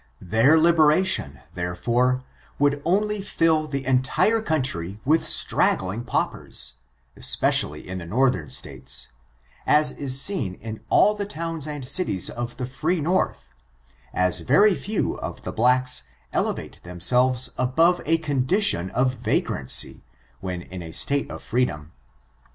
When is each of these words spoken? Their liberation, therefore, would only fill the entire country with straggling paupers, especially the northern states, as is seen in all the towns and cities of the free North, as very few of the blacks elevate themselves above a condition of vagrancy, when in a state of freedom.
Their 0.23 0.57
liberation, 0.57 1.41
therefore, 1.53 2.23
would 2.57 2.81
only 2.83 3.21
fill 3.21 3.67
the 3.67 3.85
entire 3.85 4.41
country 4.41 4.99
with 5.05 5.27
straggling 5.27 6.05
paupers, 6.05 6.73
especially 7.15 7.83
the 7.83 8.07
northern 8.07 8.49
states, 8.49 9.09
as 9.67 9.91
is 9.91 10.19
seen 10.19 10.55
in 10.55 10.79
all 10.89 11.13
the 11.13 11.27
towns 11.27 11.67
and 11.67 11.87
cities 11.87 12.31
of 12.31 12.57
the 12.57 12.65
free 12.65 12.99
North, 12.99 13.47
as 14.11 14.39
very 14.39 14.73
few 14.73 15.19
of 15.19 15.43
the 15.43 15.53
blacks 15.53 16.01
elevate 16.33 16.79
themselves 16.81 17.51
above 17.55 18.01
a 18.07 18.17
condition 18.17 18.89
of 18.89 19.13
vagrancy, 19.17 20.03
when 20.39 20.63
in 20.63 20.81
a 20.81 20.91
state 20.93 21.29
of 21.29 21.43
freedom. 21.43 21.91